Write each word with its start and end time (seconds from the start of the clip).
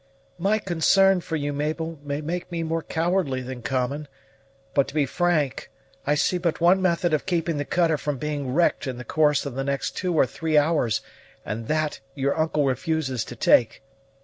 "My 0.39 0.57
concern 0.57 1.21
for 1.21 1.35
you, 1.35 1.53
Mabel, 1.53 1.99
may 2.01 2.21
make 2.21 2.51
me 2.51 2.63
more 2.63 2.81
cowardly 2.81 3.41
than 3.43 3.61
common; 3.61 4.07
but, 4.73 4.87
to 4.87 4.95
be 4.95 5.05
frank, 5.05 5.69
I 6.07 6.15
see 6.15 6.39
but 6.39 6.59
one 6.59 6.81
method 6.81 7.13
of 7.13 7.27
keeping 7.27 7.57
the 7.57 7.65
cutter 7.65 7.99
from 7.99 8.17
being 8.17 8.51
wrecked 8.51 8.87
in 8.87 8.97
the 8.97 9.05
course 9.05 9.45
of 9.45 9.53
the 9.53 9.63
next 9.63 9.91
two 9.95 10.15
or 10.15 10.25
three 10.25 10.57
hours, 10.57 11.01
and 11.45 11.67
that 11.67 11.99
your 12.15 12.35
uncle 12.35 12.65
refuses 12.65 13.23
to 13.25 13.35
take. 13.35 13.83